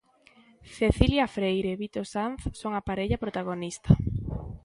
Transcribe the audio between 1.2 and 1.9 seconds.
Freire e